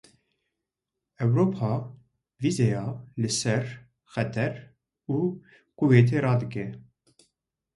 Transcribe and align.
Ewropa, 1.21 1.71
vîzeyê 2.41 2.85
li 3.21 3.29
ser 3.41 3.65
Qeter 4.13 4.53
û 5.15 5.17
Kuweytê 5.77 6.17
radike. 6.25 6.67